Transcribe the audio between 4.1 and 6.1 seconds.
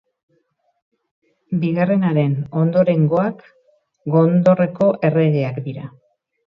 Gondorreko erregeak dira.